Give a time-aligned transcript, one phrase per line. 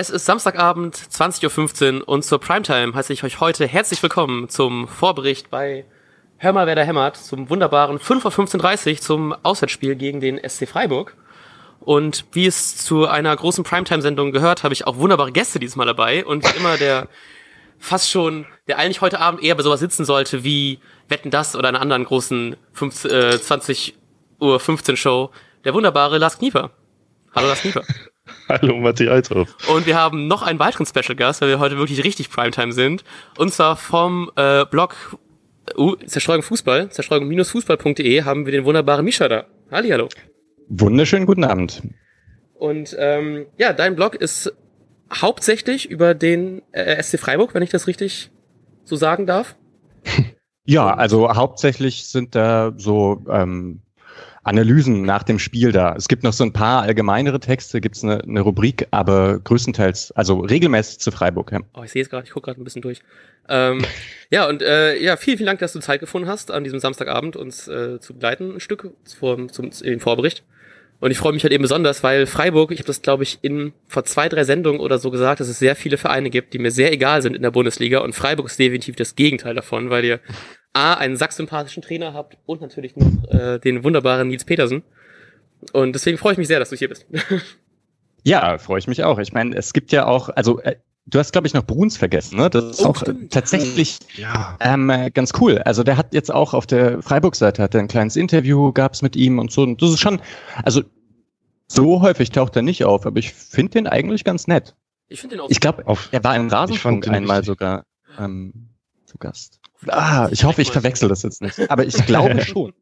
[0.00, 4.88] Es ist Samstagabend, 20.15 Uhr und zur Primetime heiße ich euch heute herzlich willkommen zum
[4.88, 5.84] Vorbericht bei
[6.38, 10.66] Hör mal, wer da hämmert, zum wunderbaren 5 Uhr 15.30 zum Auswärtsspiel gegen den SC
[10.66, 11.18] Freiburg.
[11.80, 15.84] Und wie es zu einer großen Primetime-Sendung gehört, habe ich auch wunderbare Gäste dieses Mal
[15.84, 17.06] dabei und wie immer der
[17.78, 20.78] fast schon, der eigentlich heute Abend eher bei sowas sitzen sollte wie
[21.10, 23.98] Wetten das oder einer anderen großen 5, äh, 20
[24.40, 25.30] Uhr 15 Show,
[25.66, 26.70] der wunderbare Lars Knieper.
[27.34, 27.84] Hallo Lars Knieper.
[28.48, 29.56] Hallo Matthias Althoff.
[29.68, 33.04] Und wir haben noch einen weiteren Special Gast, weil wir heute wirklich richtig Primetime sind.
[33.36, 35.18] Und zwar vom äh, Blog
[35.76, 39.46] uh, Zerstreuung Fußball, zerstreuung-fußball.de haben wir den wunderbaren Misha da.
[39.70, 40.08] Hallo.
[40.68, 41.82] Wunderschönen guten Abend.
[42.54, 44.52] Und ähm, ja, dein Blog ist
[45.12, 48.30] hauptsächlich über den äh, SC Freiburg, wenn ich das richtig
[48.84, 49.56] so sagen darf.
[50.66, 53.80] Ja, also hauptsächlich sind da so ähm,
[54.42, 55.94] Analysen nach dem Spiel da.
[55.96, 60.12] Es gibt noch so ein paar allgemeinere Texte, gibt es eine, eine Rubrik, aber größtenteils,
[60.12, 61.52] also regelmäßig zu Freiburg.
[61.52, 61.60] Ja.
[61.74, 63.00] Oh, ich sehe es gerade, ich gucke gerade ein bisschen durch.
[63.48, 63.84] Ähm,
[64.30, 67.36] ja, und äh, ja, vielen, vielen Dank, dass du Zeit gefunden hast, an diesem Samstagabend
[67.36, 70.42] uns äh, zu begleiten, ein Stück vor, zum, den Vorbericht.
[71.00, 73.72] Und ich freue mich halt eben besonders, weil Freiburg, ich habe das glaube ich in
[73.88, 76.70] vor zwei, drei Sendungen oder so gesagt, dass es sehr viele Vereine gibt, die mir
[76.70, 80.20] sehr egal sind in der Bundesliga und Freiburg ist definitiv das Gegenteil davon, weil ihr
[80.72, 84.82] A, einen sachsympathischen Trainer habt und natürlich noch äh, den wunderbaren Nils Petersen.
[85.72, 87.06] Und deswegen freue ich mich sehr, dass du hier bist.
[88.24, 89.18] ja, freue ich mich auch.
[89.18, 92.38] Ich meine, es gibt ja auch, also äh, du hast, glaube ich, noch Bruns vergessen,
[92.38, 92.48] ne?
[92.48, 93.32] Das ist oh, auch stimmt.
[93.32, 94.56] tatsächlich ja.
[94.60, 95.58] ähm, ganz cool.
[95.58, 99.16] Also der hat jetzt auch auf der Freiburg-Seite hat er ein kleines Interview gab's mit
[99.16, 99.62] ihm und so.
[99.62, 100.20] Und das ist schon,
[100.62, 100.82] also
[101.66, 104.74] so häufig taucht er nicht auf, aber ich finde den eigentlich ganz nett.
[105.08, 105.50] Ich finde den auch.
[105.50, 107.84] Ich glaube, er war in Rasenfunk einmal sogar
[108.18, 108.69] ähm,
[109.10, 109.60] zu Gast.
[109.88, 111.70] Ah, ich hoffe, ich verwechsel das jetzt nicht.
[111.70, 112.72] Aber ich glaube schon.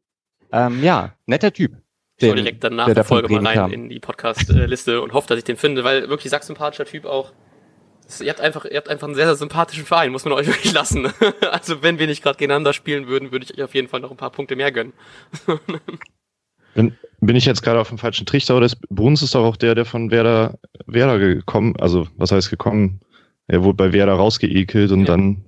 [0.51, 1.73] Ähm, ja, netter Typ.
[2.17, 3.71] Ich schaue direkt dann nach der, Folge mal rein kam.
[3.71, 7.31] in die Podcast-Liste und hoffe, dass ich den finde, weil wirklich sachsympathischer Typ auch.
[8.19, 10.73] Ihr habt einfach, ihr habt einfach einen sehr, sehr sympathischen Verein, muss man euch wirklich
[10.73, 11.07] lassen.
[11.51, 14.11] Also wenn wir nicht gerade gegeneinander spielen würden, würde ich euch auf jeden Fall noch
[14.11, 14.93] ein paar Punkte mehr gönnen.
[16.75, 19.57] Bin, bin ich jetzt gerade auf dem falschen Trichter oder ist Bruns ist doch auch
[19.57, 22.99] der, der von Werder, Werder gekommen, also was heißt gekommen?
[23.47, 25.05] Er wurde bei Werder rausgeekelt und ja.
[25.07, 25.43] dann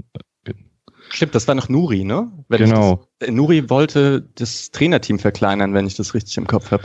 [1.13, 2.31] Stimmt, das war noch Nuri, ne?
[2.47, 3.05] Wenn genau.
[3.19, 6.83] Das, äh, Nuri wollte das Trainerteam verkleinern, wenn ich das richtig im Kopf habe.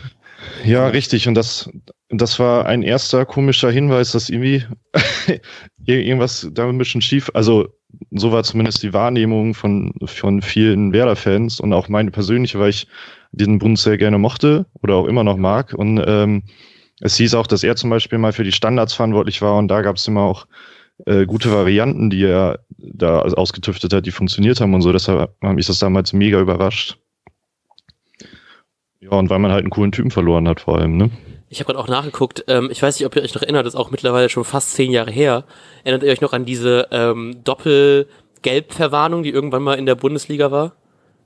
[0.64, 1.28] Ja, richtig.
[1.28, 1.70] Und das,
[2.08, 4.64] das war ein erster komischer Hinweis, dass irgendwie
[5.86, 7.68] irgendwas da ein bisschen schief, also
[8.10, 12.86] so war zumindest die Wahrnehmung von, von vielen Werder-Fans und auch meine persönliche, weil ich
[13.32, 15.72] diesen Bund sehr gerne mochte oder auch immer noch mag.
[15.74, 16.42] Und ähm,
[17.00, 19.82] es hieß auch, dass er zum Beispiel mal für die Standards verantwortlich war und da
[19.82, 20.46] gab es immer auch
[21.04, 24.92] äh, gute Varianten, die er da ausgetüftet hat, die funktioniert haben und so.
[24.92, 26.98] Deshalb hat mich das damals mega überrascht.
[29.00, 31.10] Ja, und weil man halt einen coolen Typen verloren hat vor allem, ne?
[31.48, 33.74] Ich habe gerade auch nachgeguckt, ähm, ich weiß nicht, ob ihr euch noch erinnert, das
[33.74, 35.44] ist auch mittlerweile schon fast zehn Jahre her.
[35.84, 40.72] Erinnert ihr euch noch an diese ähm, Doppel-Gelb-Verwarnung, die irgendwann mal in der Bundesliga war?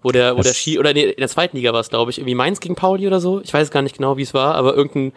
[0.03, 2.19] Wo der, wo der Ski, oder nee, in der zweiten Liga war es, glaube ich,
[2.19, 3.41] irgendwie Mainz gegen Pauli oder so.
[3.43, 5.13] Ich weiß gar nicht genau, wie es war, aber irgendein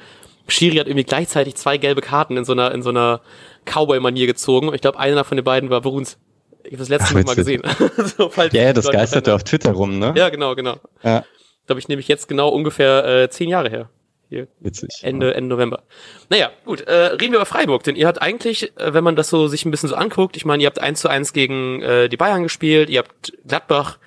[0.47, 3.21] Schiri hat irgendwie gleichzeitig zwei gelbe Karten in so einer, in so einer
[3.65, 4.67] Cowboy-Manier gezogen.
[4.67, 6.17] Und ich glaube, einer von den beiden war Bruns.
[6.63, 7.61] Ich habe das letzte Ach, Mal gesehen.
[8.17, 10.13] so, ja, ja, das geisterte auf Twitter rum, ne?
[10.15, 10.77] Ja, genau, genau.
[11.03, 11.25] Ja.
[11.65, 13.89] Glaube ich, nämlich jetzt genau ungefähr äh, zehn Jahre her.
[14.29, 14.47] Hier.
[14.61, 14.89] Witzig.
[15.01, 15.33] Ende, ja.
[15.33, 15.83] Ende November.
[16.29, 19.29] Naja, gut, äh, reden wir über Freiburg, denn ihr habt eigentlich, äh, wenn man das
[19.29, 22.09] so sich ein bisschen so anguckt, ich meine, ihr habt eins zu eins gegen äh,
[22.09, 23.99] die Bayern gespielt, ihr habt Gladbach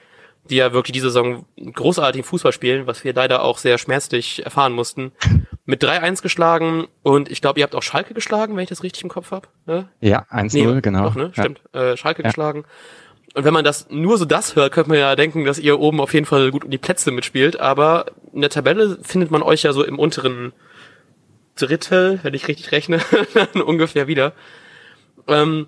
[0.51, 4.73] die ja wirklich diese Saison großartigen Fußball spielen, was wir leider auch sehr schmerzlich erfahren
[4.73, 5.13] mussten.
[5.65, 9.03] Mit 3-1 geschlagen und ich glaube, ihr habt auch Schalke geschlagen, wenn ich das richtig
[9.03, 9.49] im Kopf habe.
[9.67, 9.89] Ne?
[10.01, 11.05] Ja, 1-0, nee, genau.
[11.05, 11.33] Doch, ne?
[11.35, 11.43] Ja.
[11.43, 12.29] Stimmt, äh, Schalke ja.
[12.29, 12.65] geschlagen.
[13.35, 16.01] Und wenn man das nur so das hört, könnte man ja denken, dass ihr oben
[16.01, 19.65] auf jeden Fall gut um die Plätze mitspielt, aber in der Tabelle findet man euch
[19.65, 20.53] ja so im unteren
[21.57, 23.01] Drittel, wenn ich richtig rechne,
[23.67, 24.33] ungefähr wieder.
[25.27, 25.67] Ähm,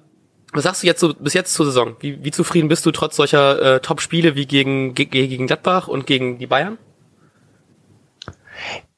[0.52, 1.96] was sagst du jetzt so bis jetzt zur Saison?
[2.00, 6.38] Wie, wie zufrieden bist du trotz solcher äh, Top-Spiele wie gegen, gegen Gladbach und gegen
[6.38, 6.78] die Bayern?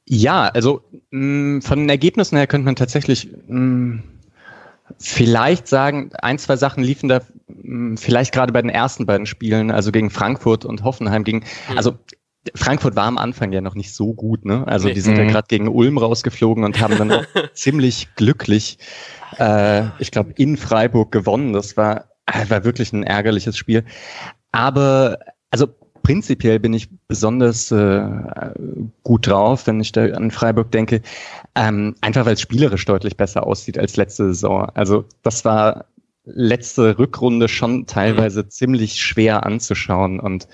[0.07, 4.03] Ja, also mh, mm, von den Ergebnissen her könnte man tatsächlich mh, mm,
[4.99, 9.27] vielleicht sagen, ein, zwei Sachen liefen da mh, mm, vielleicht gerade bei den ersten beiden
[9.27, 11.77] Spielen, also gegen Frankfurt und Hoffenheim gegen, mhm.
[11.77, 11.99] also
[12.55, 14.67] Frankfurt war am Anfang ja noch nicht so gut, ne?
[14.67, 14.95] Also nee.
[14.95, 15.21] die sind mhm.
[15.21, 18.79] ja gerade gegen Ulm rausgeflogen und haben dann auch ziemlich glücklich
[19.39, 21.53] äh, ich glaube, in Freiburg gewonnen.
[21.53, 23.85] Das war, äh, war wirklich ein ärgerliches Spiel.
[24.53, 25.19] Aber
[25.51, 25.69] also
[26.03, 28.03] prinzipiell bin ich besonders äh,
[29.03, 31.03] gut drauf, wenn ich da an Freiburg denke.
[31.55, 34.71] Ähm, einfach weil es spielerisch deutlich besser aussieht als letzte Saison.
[34.75, 35.87] Also das war
[36.25, 38.51] letzte Rückrunde schon teilweise mhm.
[38.51, 40.49] ziemlich schwer anzuschauen und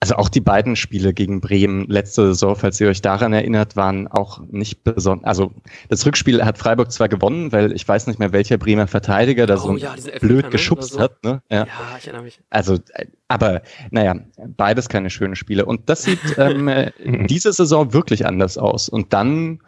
[0.00, 4.06] Also auch die beiden Spiele gegen Bremen letzte Saison, falls ihr euch daran erinnert, waren
[4.06, 5.26] auch nicht besonders.
[5.26, 5.52] Also
[5.88, 9.56] das Rückspiel hat Freiburg zwar gewonnen, weil ich weiß nicht mehr, welcher Bremer Verteidiger da
[9.56, 10.50] oh, so ja, blöd ne?
[10.50, 11.00] geschubst so.
[11.00, 11.24] hat.
[11.24, 11.42] Ne?
[11.50, 11.64] Ja.
[11.66, 11.66] ja,
[11.98, 12.40] ich erinnere mich.
[12.48, 12.78] Also,
[13.26, 14.14] aber naja,
[14.56, 15.66] beides keine schönen Spiele.
[15.66, 16.92] Und das sieht ähm, äh,
[17.26, 18.88] diese Saison wirklich anders aus.
[18.88, 19.58] Und dann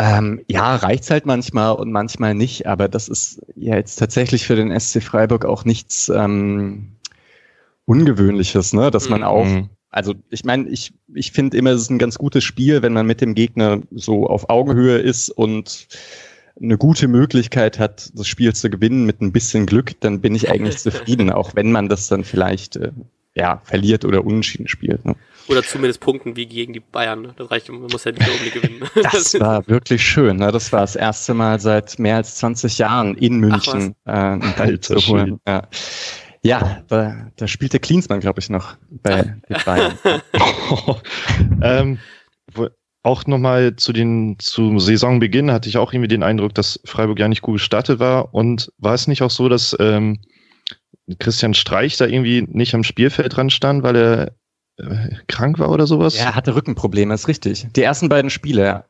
[0.00, 4.56] ähm, ja, reicht's halt manchmal und manchmal nicht, aber das ist ja jetzt tatsächlich für
[4.56, 6.96] den SC Freiburg auch nichts ähm,
[7.90, 8.92] Ungewöhnliches, ne?
[8.92, 9.68] Dass man auch, mhm.
[9.90, 13.04] also ich meine, ich, ich finde immer, es ist ein ganz gutes Spiel, wenn man
[13.04, 15.88] mit dem Gegner so auf Augenhöhe ist und
[16.62, 20.48] eine gute Möglichkeit hat, das Spiel zu gewinnen mit ein bisschen Glück, dann bin ich
[20.48, 22.92] eigentlich zufrieden, auch wenn man das dann vielleicht äh,
[23.34, 25.04] ja, verliert oder unentschieden spielt.
[25.04, 25.16] Ne?
[25.48, 27.22] Oder zumindest punkten wie gegen die Bayern.
[27.22, 27.34] Ne?
[27.36, 28.88] Das reicht, man muss ja nicht unbedingt gewinnen.
[29.10, 30.36] Das war wirklich schön.
[30.36, 30.52] Ne?
[30.52, 34.94] Das war das erste Mal seit mehr als 20 Jahren in München Ach, äh, zu
[34.96, 35.40] holen.
[35.48, 35.66] Ja.
[36.42, 39.92] Ja, da, da spielte Klinsmann, glaube ich, noch bei den Bayern.
[41.62, 41.98] ähm,
[43.02, 47.28] auch nochmal zu den, zum Saisonbeginn hatte ich auch irgendwie den Eindruck, dass Freiburg ja
[47.28, 48.34] nicht gut gestartet war.
[48.34, 50.20] Und war es nicht auch so, dass ähm,
[51.18, 54.32] Christian Streich da irgendwie nicht am Spielfeld dran stand, weil er
[54.76, 56.16] äh, krank war oder sowas?
[56.16, 57.66] Ja, er hatte Rückenprobleme, ist richtig.
[57.74, 58.84] Die ersten beiden Spiele, ja.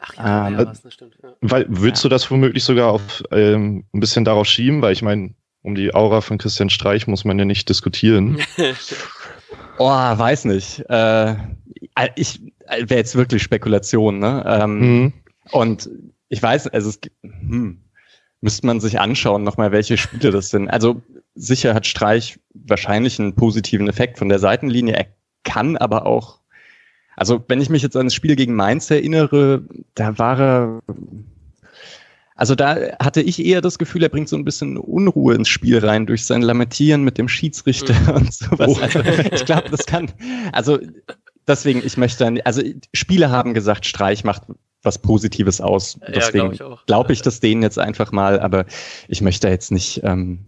[0.00, 1.16] Ach ja, ähm, ja was, das stimmt.
[1.22, 1.34] Ja.
[1.40, 2.08] Weil, würdest ja.
[2.08, 4.82] du das womöglich sogar auf ähm, ein bisschen darauf schieben?
[4.82, 8.38] Weil ich meine, um die Aura von Christian Streich muss man ja nicht diskutieren.
[9.78, 10.80] oh, weiß nicht.
[10.88, 11.36] Äh,
[12.16, 14.44] ich wäre jetzt wirklich Spekulation, ne?
[14.46, 15.12] Ähm, mhm.
[15.52, 15.90] Und
[16.28, 17.82] ich weiß, also es hm,
[18.40, 20.68] müsste man sich anschauen, nochmal, welche Spiele das sind.
[20.68, 21.02] Also
[21.34, 24.94] sicher hat Streich wahrscheinlich einen positiven Effekt von der Seitenlinie.
[24.94, 25.06] Er
[25.44, 26.40] kann aber auch,
[27.16, 29.64] also wenn ich mich jetzt an das Spiel gegen Mainz erinnere,
[29.94, 30.80] da war er
[32.40, 35.78] also da hatte ich eher das Gefühl, er bringt so ein bisschen Unruhe ins Spiel
[35.84, 38.16] rein durch sein Lamentieren mit dem Schiedsrichter mhm.
[38.16, 38.66] und sowas.
[38.66, 38.80] Oh.
[38.80, 39.00] Also
[39.30, 40.10] ich glaube, das kann,
[40.50, 40.78] also
[41.46, 42.62] deswegen, ich möchte, also
[42.94, 44.44] Spiele haben gesagt, Streich macht
[44.82, 46.00] was Positives aus.
[46.08, 48.64] Deswegen ja, glaube ich, glaub ich das denen jetzt einfach mal, aber
[49.06, 50.00] ich möchte jetzt nicht.
[50.02, 50.46] Ähm,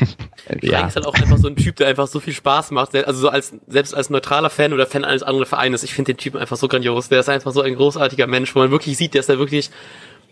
[0.62, 0.86] ja.
[0.86, 2.94] ist halt auch einfach so ein Typ, der einfach so viel Spaß macht.
[2.94, 6.16] Also so als selbst als neutraler Fan oder Fan eines anderen Vereines, ich finde den
[6.16, 7.10] Typen einfach so grandios.
[7.10, 9.70] Der ist einfach so ein großartiger Mensch, wo man wirklich sieht, dass er wirklich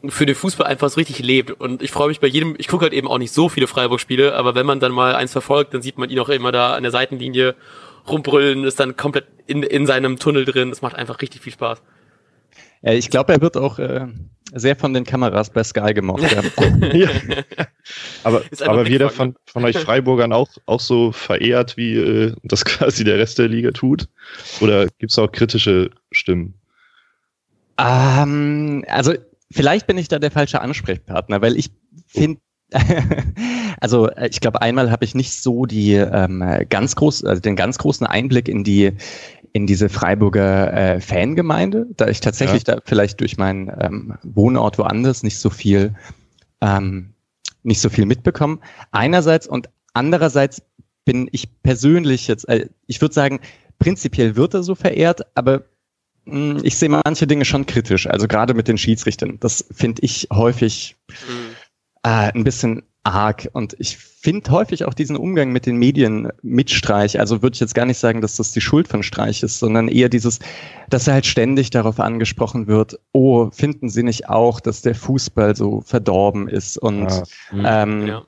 [0.08, 1.50] für den Fußball einfach so richtig lebt.
[1.52, 4.34] Und ich freue mich bei jedem, ich gucke halt eben auch nicht so viele Freiburg-Spiele,
[4.34, 6.82] aber wenn man dann mal eins verfolgt, dann sieht man ihn auch immer da an
[6.82, 7.54] der Seitenlinie
[8.08, 10.70] rumbrüllen, ist dann komplett in, in seinem Tunnel drin.
[10.70, 11.82] Das macht einfach richtig viel Spaß.
[12.82, 14.08] Ja, ich glaube, er wird auch äh,
[14.52, 16.82] sehr von den Kameras bei Sky gemocht werden.
[16.98, 17.08] ja.
[18.24, 23.04] Aber, aber jeder von, von euch Freiburgern auch, auch so verehrt, wie äh, das quasi
[23.04, 24.08] der Rest der Liga tut?
[24.60, 26.54] Oder gibt es auch kritische Stimmen?
[27.78, 29.14] Ähm, also
[29.52, 31.70] vielleicht bin ich da der falsche Ansprechpartner, weil ich
[32.06, 32.40] finde,
[33.80, 37.56] also äh, ich glaube, einmal habe ich nicht so die ähm, ganz groß, also den
[37.56, 38.92] ganz großen Einblick in die
[39.54, 42.76] in diese Freiburger äh, Fangemeinde, da ich tatsächlich ja.
[42.76, 45.94] da vielleicht durch meinen ähm, Wohnort woanders nicht so viel
[46.62, 47.12] ähm,
[47.62, 48.60] nicht so viel mitbekommen.
[48.90, 50.62] Einerseits und andererseits
[51.04, 53.40] bin ich persönlich jetzt, äh, ich würde sagen,
[53.78, 55.64] prinzipiell wird er so verehrt, aber
[56.24, 59.38] ich sehe manche Dinge schon kritisch, also gerade mit den Schiedsrichtern.
[59.40, 61.54] Das finde ich häufig mhm.
[62.04, 63.48] äh, ein bisschen arg.
[63.52, 67.18] Und ich finde häufig auch diesen Umgang mit den Medien mit Streich.
[67.18, 69.88] Also würde ich jetzt gar nicht sagen, dass das die Schuld von Streich ist, sondern
[69.88, 70.38] eher dieses,
[70.88, 75.56] dass er halt ständig darauf angesprochen wird, oh, finden Sie nicht auch, dass der Fußball
[75.56, 77.10] so verdorben ist und
[77.52, 77.82] ja.
[77.82, 78.22] Ähm, ja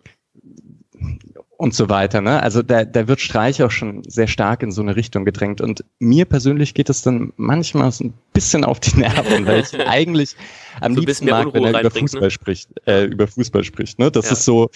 [1.64, 2.20] und so weiter.
[2.20, 2.42] Ne?
[2.42, 5.62] Also da, da wird Streich auch schon sehr stark in so eine Richtung gedrängt.
[5.62, 9.74] Und mir persönlich geht es dann manchmal so ein bisschen auf die Nerven, weil ich
[9.88, 10.36] eigentlich
[10.82, 12.30] am so liebsten mag, wenn er über Fußball ne?
[12.30, 12.68] spricht.
[12.86, 13.98] Äh, über Fußball spricht.
[13.98, 14.10] Ne?
[14.10, 14.32] Das ja.
[14.32, 14.70] ist so,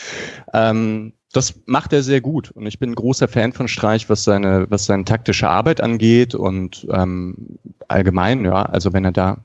[0.55, 2.53] ähm, das macht er sehr gut.
[2.53, 6.35] Und ich bin ein großer Fan von Streich, was seine, was seine taktische Arbeit angeht
[6.35, 9.45] und ähm, allgemein, ja, also wenn er da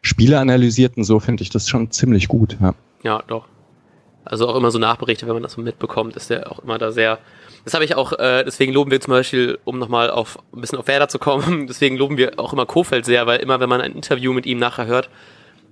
[0.00, 2.56] Spiele analysiert und so, finde ich das schon ziemlich gut.
[2.62, 3.46] Ja, ja doch.
[4.28, 6.92] Also auch immer so Nachberichte, wenn man das so mitbekommt, ist der auch immer da
[6.92, 7.18] sehr.
[7.64, 10.78] Das habe ich auch, äh, deswegen loben wir zum Beispiel, um nochmal auf ein bisschen
[10.78, 13.80] auf Werder zu kommen, deswegen loben wir auch immer Kofeld sehr, weil immer, wenn man
[13.80, 15.08] ein Interview mit ihm nachher hört,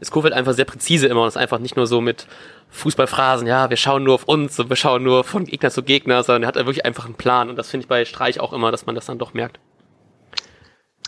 [0.00, 2.26] ist Kofeld einfach sehr präzise immer und ist einfach nicht nur so mit
[2.70, 6.22] Fußballphrasen, ja, wir schauen nur auf uns und wir schauen nur von Gegner zu Gegner,
[6.22, 8.70] sondern er hat wirklich einfach einen Plan und das finde ich bei Streich auch immer,
[8.70, 9.58] dass man das dann doch merkt.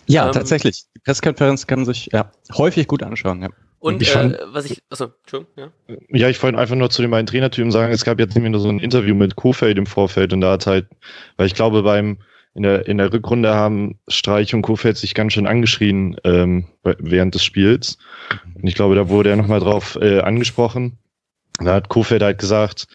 [0.06, 0.84] Ja, ähm, tatsächlich.
[0.96, 3.48] Die Pressekonferenz kann man sich ja, häufig gut anschauen, ja.
[3.80, 5.12] Und ich fand, äh, was ich, achso,
[5.56, 5.70] ja.
[6.08, 8.60] Ja, ich wollte einfach nur zu den beiden Trainertypen sagen, es gab jetzt nämlich nur
[8.60, 10.86] so ein Interview mit Kofeld im Vorfeld und da hat halt,
[11.36, 12.18] weil ich glaube, beim,
[12.54, 17.34] in der, in der Rückrunde haben Streich und Kofeld sich ganz schön angeschrien ähm, während
[17.34, 17.98] des Spiels.
[18.54, 20.98] Und ich glaube, da wurde er nochmal drauf äh, angesprochen.
[21.60, 22.88] Da hat Kofeld halt gesagt,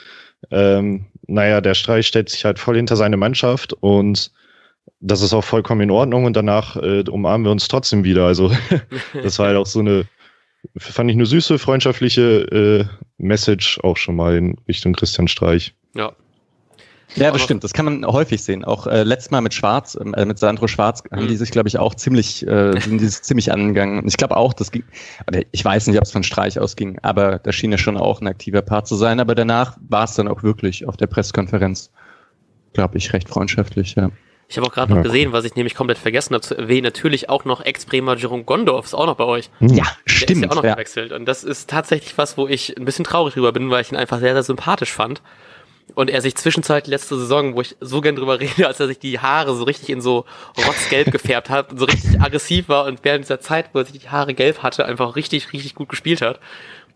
[0.52, 4.32] ähm, naja, der Streich stellt sich halt voll hinter seine Mannschaft und
[5.00, 8.26] das ist auch vollkommen in Ordnung und danach äh, umarmen wir uns trotzdem wieder.
[8.26, 8.52] Also
[9.24, 10.06] das war halt auch so eine,
[10.78, 12.86] fand ich eine süße, freundschaftliche äh,
[13.18, 15.74] Message auch schon mal in Richtung Christian Streich.
[15.96, 16.14] Ja.
[17.16, 17.64] Ja, das stimmt.
[17.64, 18.66] Das kann man häufig sehen.
[18.66, 21.28] Auch äh, letztes Mal mit Schwarz, ähm, äh, mit Sandro Schwarz haben Mhm.
[21.28, 24.00] die sich, glaube ich, auch ziemlich, äh, sind die sich ziemlich angegangen.
[24.00, 24.84] Und ich glaube auch, das ging,
[25.28, 28.20] oder ich weiß nicht, ob es von Streich ausging, aber da schien er schon auch
[28.20, 29.20] ein aktiver Part zu sein.
[29.20, 31.92] Aber danach war es dann auch wirklich auf der Pressekonferenz,
[32.74, 33.94] glaube ich, recht freundschaftlich.
[33.96, 34.10] Ja.
[34.50, 35.04] Ich habe auch gerade noch Ja.
[35.04, 38.86] gesehen, was ich nämlich komplett vergessen habe zu erwähnen, natürlich auch noch Ex-Bremer Jerome Gondorf
[38.86, 39.50] ist auch noch bei euch.
[39.60, 40.44] Ja, Der ist stimmt.
[40.44, 40.74] ja auch noch ja.
[40.74, 41.12] gewechselt.
[41.12, 43.98] Und das ist tatsächlich was, wo ich ein bisschen traurig drüber bin, weil ich ihn
[43.98, 45.22] einfach sehr, sehr sympathisch fand.
[45.96, 49.00] Und er sich zwischenzeitlich letzte Saison, wo ich so gern drüber rede, als er sich
[49.00, 50.26] die Haare so richtig in so
[50.66, 54.00] rotzgelb gefärbt hat und so richtig aggressiv war und während dieser Zeit, wo er sich
[54.00, 56.40] die Haare gelb hatte, einfach richtig, richtig gut gespielt hat.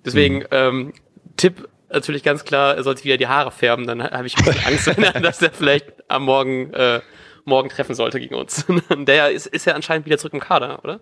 [0.06, 0.94] Deswegen, ähm,
[1.36, 4.66] Tipp natürlich ganz klar, er sollte wieder die Haare färben, dann habe ich ein bisschen
[4.66, 4.88] Angst,
[5.24, 7.02] dass er vielleicht am Morgen, äh,
[7.48, 8.66] morgen treffen sollte gegen uns.
[8.98, 11.00] Der ist, ist ja anscheinend wieder zurück im Kader, oder?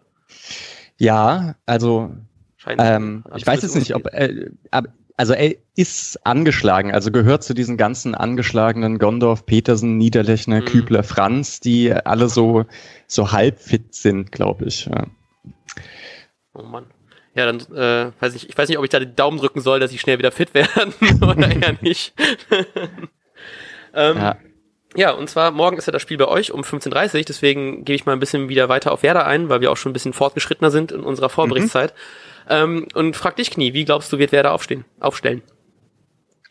[0.98, 2.12] ja, also
[2.68, 4.88] Ähm, ich weiß jetzt nicht, ob äh, ab-
[5.18, 10.66] also er ist angeschlagen, also gehört zu diesen ganzen angeschlagenen Gondorf, Petersen, Niederlechner, Mhm.
[10.66, 12.66] Kübler, Franz, die alle so
[13.08, 14.88] so halb fit sind, glaube ich.
[14.88, 15.06] Ja.
[16.54, 16.86] Oh Mann.
[17.34, 19.80] Ja, dann äh, weiß ich, ich weiß nicht, ob ich da den Daumen drücken soll,
[19.80, 22.14] dass sie schnell wieder fit werden oder eher nicht.
[23.94, 24.38] ähm, ja.
[24.96, 25.12] Ja.
[25.12, 28.06] und zwar morgen ist ja das Spiel bei euch um 15.30 Uhr, deswegen gebe ich
[28.06, 30.72] mal ein bisschen wieder weiter auf Werder ein, weil wir auch schon ein bisschen fortgeschrittener
[30.72, 31.94] sind in unserer Vorberichtszeit.
[32.50, 35.42] Ähm, und frag dich, Knie, wie glaubst du, wird Werder aufstehen, aufstellen?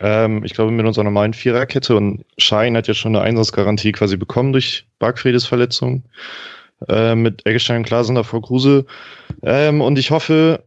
[0.00, 4.16] Ähm, ich glaube, mit unserer normalen Viererkette und Schein hat ja schon eine Einsatzgarantie quasi
[4.16, 6.04] bekommen durch Bargfredes Verletzung.
[6.88, 8.86] Äh, mit Eggestein, Klasen davor Kruse.
[9.42, 10.64] Ähm, und ich hoffe,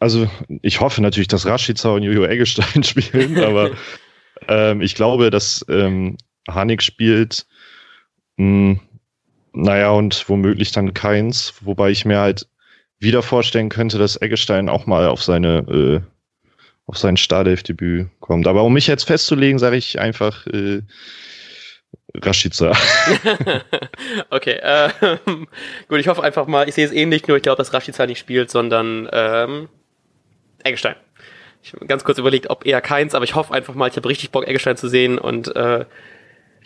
[0.00, 0.28] also
[0.62, 3.70] ich hoffe natürlich, dass Rashica und Jojo Eggestein spielen, aber
[4.48, 6.16] ähm, ich glaube, dass ähm,
[6.48, 7.46] Hanik spielt.
[8.36, 8.78] Mh,
[9.52, 12.46] naja, und womöglich dann keins, wobei ich mir halt
[12.98, 16.00] wieder vorstellen könnte, dass Eggestein auch mal auf seine äh,
[16.86, 18.46] auf sein Startelf-Debüt kommt.
[18.46, 20.82] Aber um mich jetzt festzulegen, sage ich einfach äh,
[22.14, 22.72] Rashica.
[24.30, 24.90] okay, äh,
[25.88, 28.18] gut, ich hoffe einfach mal, ich sehe es ähnlich, nur ich glaube, dass Rashica nicht
[28.18, 29.68] spielt, sondern ähm,
[30.62, 30.96] Eggestein.
[31.62, 34.08] Ich habe ganz kurz überlegt, ob eher keins, aber ich hoffe einfach mal, ich habe
[34.08, 35.84] richtig Bock, Eggestein zu sehen und äh,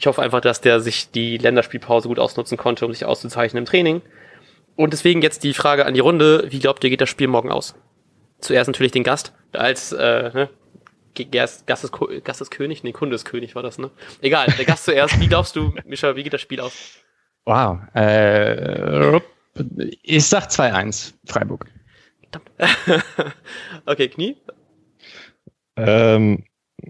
[0.01, 3.67] ich hoffe einfach, dass der sich die Länderspielpause gut ausnutzen konnte, um sich auszuzeichnen im
[3.67, 4.01] Training.
[4.75, 7.53] Und deswegen jetzt die Frage an die Runde, wie glaubt ihr, geht das Spiel morgen
[7.53, 7.75] aus?
[8.41, 10.49] Zuerst natürlich den Gast, als äh, ne?
[11.31, 11.93] Gast, Gast, ist,
[12.25, 12.83] Gast ist König?
[12.83, 13.91] Nee, Kunde ist König war das, ne?
[14.23, 15.21] Egal, der Gast zuerst.
[15.21, 16.73] Wie glaubst du, Mischa, wie geht das Spiel aus?
[17.45, 17.81] Wow.
[17.93, 19.21] Äh,
[20.03, 21.67] ich sag 2-1 Freiburg.
[23.85, 24.39] okay, Knie?
[25.77, 26.45] ähm,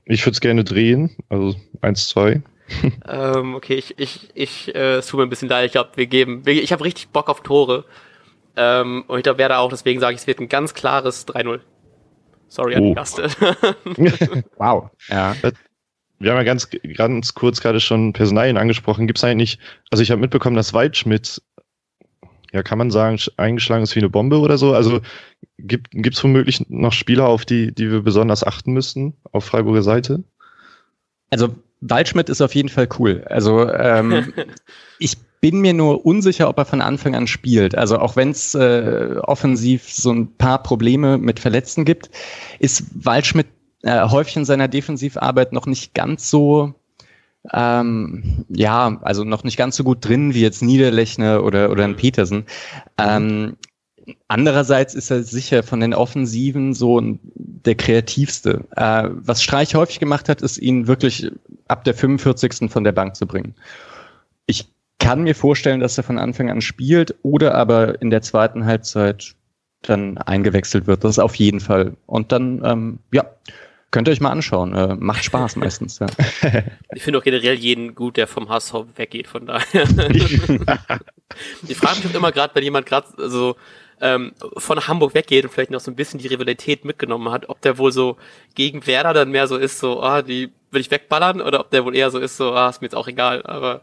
[0.04, 2.42] ich würde es gerne drehen, also 1-2.
[3.08, 5.66] Ähm, okay, ich, ich, ich, äh, es tut mir ein bisschen leid.
[5.66, 7.84] Ich glaube, wir geben, wir, ich habe richtig Bock auf Tore.
[8.56, 11.26] Ähm, und ich glaube, wer da auch, deswegen sage ich, es wird ein ganz klares
[11.26, 11.60] 3-0.
[12.48, 12.86] Sorry an Oh.
[12.86, 13.20] den Gast.
[14.58, 14.90] Wow.
[15.08, 15.34] Ja.
[16.18, 19.06] Wir haben ja ganz, ganz kurz gerade schon Personalien angesprochen.
[19.06, 19.58] Gibt es eigentlich,
[19.90, 21.40] also ich habe mitbekommen, dass Waldschmidt,
[22.52, 24.74] ja, kann man sagen, sch- eingeschlagen ist wie eine Bombe oder so.
[24.74, 25.00] Also
[25.58, 30.22] gibt es womöglich noch Spieler, auf die, die wir besonders achten müssten, auf Freiburger Seite?
[31.30, 33.24] Also Waldschmidt ist auf jeden Fall cool.
[33.28, 34.32] Also ähm,
[34.98, 37.76] ich bin mir nur unsicher, ob er von Anfang an spielt.
[37.76, 42.10] Also auch wenn es äh, offensiv so ein paar Probleme mit Verletzten gibt,
[42.58, 43.46] ist Waldschmidt
[43.82, 46.74] äh, häufig in seiner Defensivarbeit noch nicht ganz so
[47.52, 51.96] ähm, ja, also noch nicht ganz so gut drin wie jetzt Niederlechner oder, oder ein
[51.96, 52.44] Petersen.
[52.98, 53.56] Ähm,
[54.28, 58.66] andererseits ist er sicher von den Offensiven so der kreativste.
[58.76, 61.30] Äh, was Streich häufig gemacht hat, ist ihn wirklich
[61.70, 62.70] ab der 45.
[62.70, 63.54] von der Bank zu bringen.
[64.46, 64.66] Ich
[64.98, 69.34] kann mir vorstellen, dass er von Anfang an spielt oder aber in der zweiten Halbzeit
[69.82, 71.04] dann eingewechselt wird.
[71.04, 71.96] Das ist auf jeden Fall.
[72.06, 73.24] Und dann, ähm, ja,
[73.90, 74.74] könnt ihr euch mal anschauen.
[74.74, 75.98] Äh, macht Spaß meistens.
[75.98, 76.06] Ja.
[76.94, 79.84] ich finde auch generell jeden gut, der vom HSV weggeht, von daher.
[81.66, 83.56] ich frage mich auch immer gerade, wenn jemand gerade so
[84.00, 87.60] ähm, von Hamburg weggeht und vielleicht noch so ein bisschen die Rivalität mitgenommen hat, ob
[87.62, 88.16] der wohl so
[88.54, 91.84] gegen Werder dann mehr so ist, so, ah, die will ich wegballern, oder ob der
[91.84, 93.82] wohl eher so ist, so, ah, ist mir jetzt auch egal, aber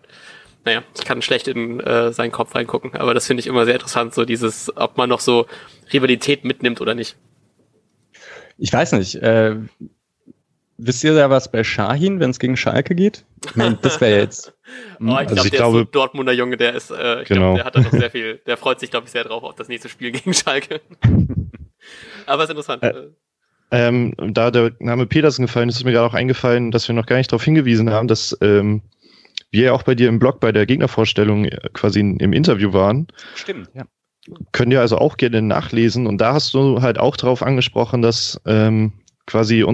[0.66, 3.76] naja, ich kann schlecht in äh, seinen Kopf reingucken, aber das finde ich immer sehr
[3.76, 5.46] interessant, so dieses, ob man noch so
[5.94, 7.16] Rivalität mitnimmt oder nicht.
[8.58, 9.16] Ich weiß nicht.
[9.16, 9.56] Äh,
[10.78, 13.24] wisst ihr da was bei Shahin, wenn es gegen Schalke geht?
[13.46, 14.54] Ich mein, das wäre jetzt.
[15.00, 17.28] Oh, ich Also glaube, ich der glaube- ist so Dortmunder Junge, der ist, äh, ich
[17.30, 17.54] Genau.
[17.54, 19.56] glaube, der hat da noch sehr viel, der freut sich, glaube ich, sehr drauf auf
[19.56, 20.82] das nächste Spiel gegen Schalke.
[22.26, 22.84] Aber ist interessant.
[22.84, 23.08] Äh,
[23.70, 27.06] Ähm, da der Name Petersen gefallen ist, ist mir gerade auch eingefallen, dass wir noch
[27.06, 28.82] gar nicht darauf hingewiesen haben, dass ähm,
[29.52, 33.08] wir ja auch bei dir im Blog bei der Gegnervorstellung äh, quasi im Interview waren.
[33.36, 33.84] Stimmt, ja.
[34.52, 36.06] Könnt ihr also auch gerne nachlesen.
[36.06, 38.92] Und da hast du halt auch darauf angesprochen, dass ähm,
[39.26, 39.66] quasi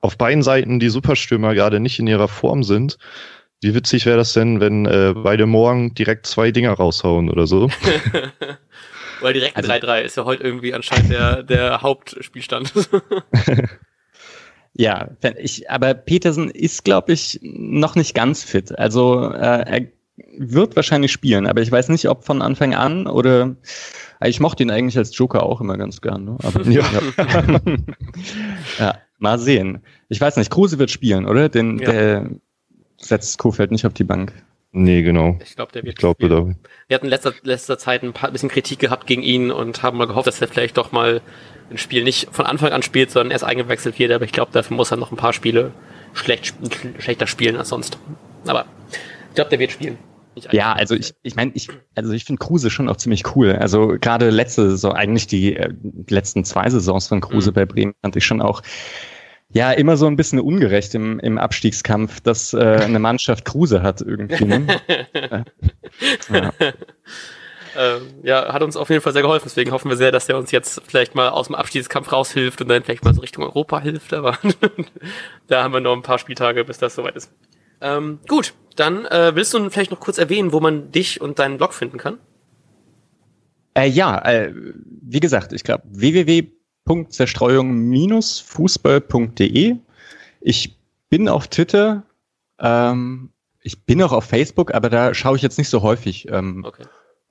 [0.00, 2.98] auf beiden Seiten die Superstürmer gerade nicht in ihrer Form sind.
[3.60, 7.70] Wie witzig wäre das denn, wenn äh, beide morgen direkt zwei Dinger raushauen oder so?
[9.24, 12.74] Weil direkt ein also, 3-3 ist ja heute irgendwie anscheinend der, der Hauptspielstand.
[14.74, 18.78] ja, ich, aber Petersen ist, glaube ich, noch nicht ganz fit.
[18.78, 19.86] Also äh, er
[20.36, 23.56] wird wahrscheinlich spielen, aber ich weiß nicht, ob von Anfang an oder
[24.20, 26.26] äh, ich mochte ihn eigentlich als Joker auch immer ganz gern.
[26.26, 26.36] Ne?
[26.42, 26.84] Aber, ja.
[28.78, 29.82] ja, mal sehen.
[30.10, 31.48] Ich weiß nicht, Kruse wird spielen, oder?
[31.48, 31.90] Den, ja.
[31.90, 32.30] Der
[32.98, 34.34] setzt Kofeld nicht auf die Bank.
[34.76, 35.38] Nee, genau.
[35.40, 35.92] Ich glaube, der wird.
[35.92, 36.52] Ich glaube, da.
[36.88, 40.08] Wir hatten letzter letzter Zeit ein paar bisschen Kritik gehabt gegen ihn und haben mal
[40.08, 41.20] gehofft, dass er vielleicht doch mal
[41.70, 44.10] ein Spiel nicht von Anfang an spielt, sondern erst eingewechselt wird.
[44.10, 45.70] Aber ich glaube, dafür muss er noch ein paar Spiele
[46.12, 46.56] schlecht,
[46.98, 47.98] schlechter spielen als sonst.
[48.48, 48.66] Aber
[49.28, 49.96] ich glaube, der wird spielen.
[50.50, 53.52] Ja, also ich, ich meine, ich, also ich finde Kruse schon auch ziemlich cool.
[53.52, 57.54] Also gerade letzte Saison, eigentlich die, äh, die letzten zwei Saisons von Kruse mhm.
[57.54, 58.60] bei Bremen fand ich schon auch
[59.54, 64.02] ja immer so ein bisschen ungerecht im, im Abstiegskampf, dass äh, eine Mannschaft Kruse hat
[64.02, 64.44] irgendwie.
[64.44, 64.66] Ne?
[66.30, 66.52] ja.
[67.76, 69.46] Ähm, ja, hat uns auf jeden Fall sehr geholfen.
[69.46, 72.68] Deswegen hoffen wir sehr, dass er uns jetzt vielleicht mal aus dem Abstiegskampf raushilft und
[72.68, 74.12] dann vielleicht mal so Richtung Europa hilft.
[74.12, 74.38] Aber
[75.46, 77.32] da haben wir noch ein paar Spieltage, bis das soweit ist.
[77.80, 81.58] Ähm, gut, dann äh, willst du vielleicht noch kurz erwähnen, wo man dich und deinen
[81.58, 82.18] Blog finden kann?
[83.74, 86.48] Äh, ja, äh, wie gesagt, ich glaube www
[86.86, 89.76] www.zerstreuung-fußball.de.
[90.40, 90.76] Ich
[91.08, 92.04] bin auf Twitter,
[92.58, 93.30] ähm,
[93.62, 96.84] ich bin auch auf Facebook, aber da schaue ich jetzt nicht so häufig ähm, okay.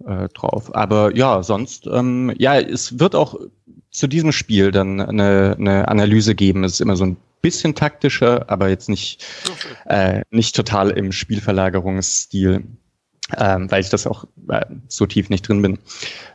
[0.06, 0.74] äh, drauf.
[0.76, 3.40] Aber ja, sonst, ähm, ja, es wird auch
[3.92, 6.64] zu diesem Spiel dann eine, eine Analyse geben.
[6.64, 9.76] Es ist immer so ein bisschen taktischer, aber jetzt nicht, okay.
[9.86, 12.64] äh, nicht total im Spielverlagerungsstil.
[13.38, 15.80] Ähm, weil ich das auch äh, so tief nicht drin bin.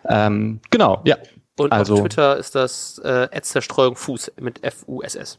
[0.08, 1.18] Ähm, genau, ja,
[1.58, 5.38] und also, auf Twitter ist das äh, Zerstreuung Fuß mit F-U-S-S.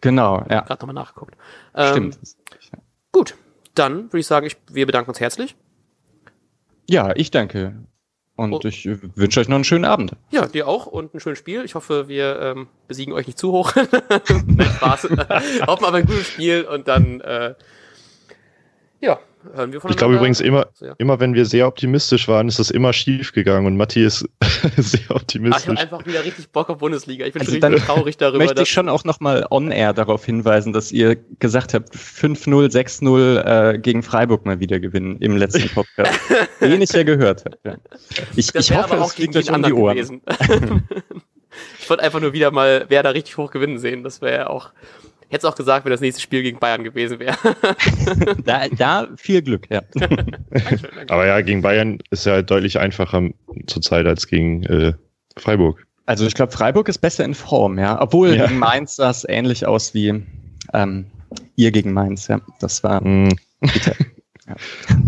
[0.00, 0.60] Genau, ja.
[0.60, 1.36] Gerade nochmal nachgeguckt.
[1.74, 2.18] Ähm, Stimmt.
[3.12, 3.34] Gut,
[3.74, 5.56] dann würde ich sagen, ich, wir bedanken uns herzlich.
[6.88, 7.74] Ja, ich danke.
[8.36, 8.60] Und oh.
[8.64, 10.16] ich wünsche euch noch einen schönen Abend.
[10.30, 11.64] Ja, dir auch und ein schönes Spiel.
[11.64, 13.70] Ich hoffe, wir ähm, besiegen euch nicht zu hoch.
[14.76, 15.04] Spaß.
[15.66, 17.54] Hoffen aber ein gutes Spiel und dann äh,
[19.00, 19.20] ja,
[19.52, 20.94] hören wir von Ich glaube übrigens immer, so, ja.
[20.98, 24.28] immer wenn wir sehr optimistisch waren, ist das immer schief gegangen und Matti ist
[24.76, 25.54] sehr optimistisch.
[25.56, 27.26] Ach, ich habe einfach wieder richtig Bock auf Bundesliga.
[27.26, 28.44] Ich bin also schon richtig traurig darüber.
[28.44, 33.78] Möchte ich schon auch nochmal on-air darauf hinweisen, dass ihr gesagt habt, 5-0, 6-0 äh,
[33.78, 36.18] gegen Freiburg mal wieder gewinnen im letzten Podcast.
[36.60, 37.58] Den ich ja gehört habe.
[37.64, 37.76] Ja.
[38.36, 39.96] Ich, ich hoffe, es liegt euch an die Ohren.
[41.78, 44.02] ich wollte einfach nur wieder mal wer da richtig hoch gewinnen sehen.
[44.02, 44.70] Das wäre ja auch
[45.34, 47.36] Hätte es auch gesagt, wenn das nächste Spiel gegen Bayern gewesen wäre.
[48.44, 49.82] da, da viel Glück, ja.
[51.08, 53.30] Aber ja, gegen Bayern ist ja halt deutlich einfacher
[53.66, 54.92] zurzeit als gegen äh,
[55.36, 55.84] Freiburg.
[56.06, 58.00] Also ich glaube, Freiburg ist besser in Form, ja.
[58.00, 58.46] Obwohl ja.
[58.46, 60.22] gegen Mainz sah es ähnlich aus wie
[60.72, 61.06] ähm,
[61.56, 62.40] ihr gegen Mainz, ja.
[62.60, 63.30] Das war mm.
[64.46, 64.54] Ja.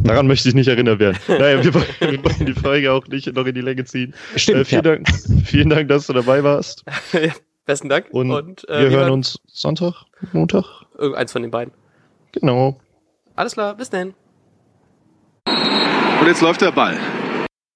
[0.02, 1.18] Daran möchte ich nicht erinnert werden.
[1.28, 4.12] Naja, wir wollen, wir wollen, die Folge auch nicht noch in die Länge ziehen.
[4.34, 4.60] Stimmt.
[4.60, 4.92] Äh, vielen, ja.
[4.92, 5.08] Dank,
[5.44, 6.84] vielen Dank, dass du dabei warst.
[7.66, 8.06] Besten Dank.
[8.10, 10.64] Und, und äh, wir hören uns Sonntag, Montag.
[10.96, 11.74] Irgendeins von den beiden.
[12.32, 12.80] Genau.
[13.34, 14.14] Alles klar, bis dann.
[15.46, 16.96] Und jetzt läuft der Ball.